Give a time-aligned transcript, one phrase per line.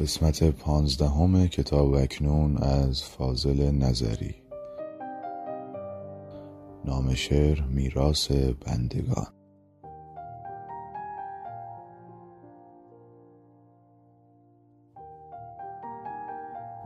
[0.00, 4.34] قسمت پانزدهم کتاب اکنون از فاضل نظری.
[6.84, 9.26] نام شعر میراث بندگان.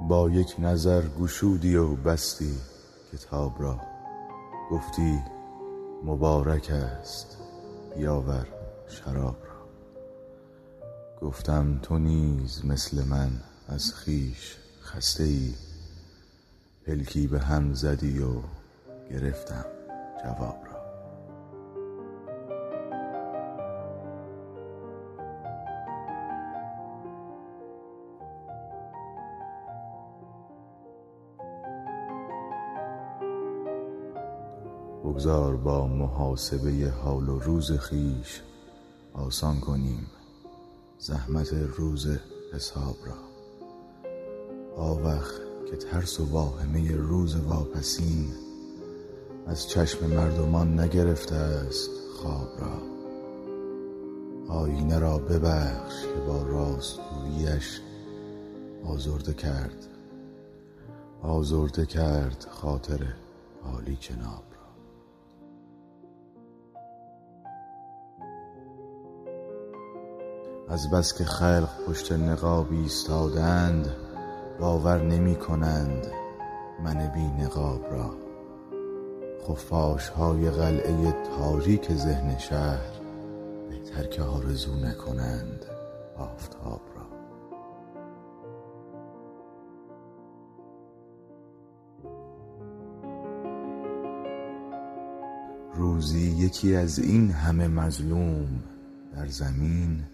[0.09, 2.55] با یک نظر گشودی و بستی
[3.13, 3.81] کتاب را.
[4.71, 5.21] گفتی
[6.05, 7.39] مبارک است
[7.97, 8.47] بیاور
[8.89, 9.54] شراب را.
[11.21, 13.31] گفتم تو نیز مثل من
[13.69, 15.55] از خویش خسته ای
[16.87, 18.35] پلکی به هم زدی و
[19.11, 19.65] گرفتم
[20.25, 20.75] جواب را.
[35.05, 38.43] بگذار با محاسبه حال و روز خویش
[39.13, 40.07] آسان کنیم.
[41.07, 42.07] زحمت روز
[42.53, 43.15] حساب را.
[44.77, 45.33] آوخ
[45.71, 48.33] که ترس و واهمه روز واپسین
[49.47, 52.83] از چشم مردمان نگرفته است خواب را.
[54.55, 57.81] آینه را ببخش که با راستگوییش
[58.85, 59.87] آزرده کرد.
[61.23, 63.15] آزرده کرد خاطر
[63.65, 64.54] عالی جناب.
[70.69, 73.89] از بس که خلق پشت نقاب ایستادند
[74.61, 76.07] باور نمی کنند
[76.85, 78.15] من بی نقاب را.
[79.49, 82.91] خفاش های قلعه تاریک ذهن شهر
[83.71, 85.65] بهتر که آرزو نکنند
[86.17, 87.05] آفتاب را.
[95.75, 98.63] روزی یکی از این همه مظلوم
[99.15, 100.05] در زمین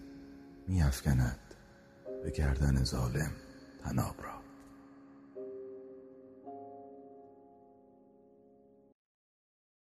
[0.67, 1.39] می افکند
[2.23, 3.31] به گردن ظالم
[3.83, 4.50] تناب را.